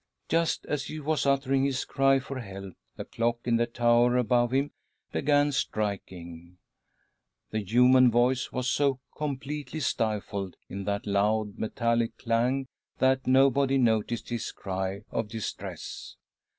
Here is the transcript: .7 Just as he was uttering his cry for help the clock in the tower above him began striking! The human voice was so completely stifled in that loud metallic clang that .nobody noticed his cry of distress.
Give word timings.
.7 0.29 0.29
Just 0.29 0.65
as 0.65 0.85
he 0.85 0.99
was 0.99 1.27
uttering 1.27 1.63
his 1.63 1.85
cry 1.85 2.17
for 2.17 2.39
help 2.39 2.73
the 2.95 3.05
clock 3.05 3.37
in 3.45 3.57
the 3.57 3.67
tower 3.67 4.17
above 4.17 4.51
him 4.51 4.71
began 5.11 5.51
striking! 5.51 6.57
The 7.51 7.63
human 7.63 8.09
voice 8.09 8.51
was 8.51 8.67
so 8.67 8.99
completely 9.15 9.79
stifled 9.79 10.55
in 10.67 10.85
that 10.85 11.05
loud 11.05 11.59
metallic 11.59 12.17
clang 12.17 12.65
that 12.97 13.27
.nobody 13.27 13.77
noticed 13.77 14.29
his 14.29 14.51
cry 14.51 15.03
of 15.11 15.27
distress. 15.27 16.15